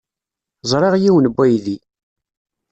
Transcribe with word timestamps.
Ẓriɣ 0.69 0.93
yiwen 0.97 1.25
n 1.33 1.35
uydi. 1.41 1.77